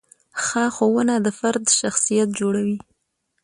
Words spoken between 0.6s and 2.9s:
ښوونه د فرد شخصیت جوړوي.